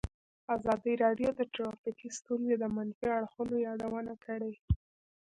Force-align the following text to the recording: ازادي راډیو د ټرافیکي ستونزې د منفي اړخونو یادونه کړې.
ازادي 0.55 0.93
راډیو 1.03 1.29
د 1.35 1.41
ټرافیکي 1.53 2.09
ستونزې 2.19 2.55
د 2.59 2.63
منفي 2.75 3.07
اړخونو 3.19 3.55
یادونه 3.67 4.13
کړې. 4.25 4.53